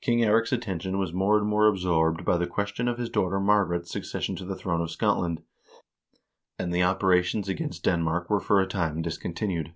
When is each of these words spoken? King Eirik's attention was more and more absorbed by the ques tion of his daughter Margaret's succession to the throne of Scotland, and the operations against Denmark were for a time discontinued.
King 0.00 0.20
Eirik's 0.20 0.52
attention 0.52 0.96
was 0.98 1.12
more 1.12 1.36
and 1.36 1.46
more 1.46 1.66
absorbed 1.66 2.24
by 2.24 2.38
the 2.38 2.46
ques 2.46 2.70
tion 2.74 2.88
of 2.88 2.96
his 2.96 3.10
daughter 3.10 3.38
Margaret's 3.38 3.90
succession 3.92 4.36
to 4.36 4.44
the 4.46 4.56
throne 4.56 4.80
of 4.80 4.90
Scotland, 4.90 5.42
and 6.58 6.72
the 6.72 6.82
operations 6.82 7.46
against 7.46 7.82
Denmark 7.84 8.30
were 8.30 8.40
for 8.40 8.62
a 8.62 8.66
time 8.66 9.02
discontinued. 9.02 9.74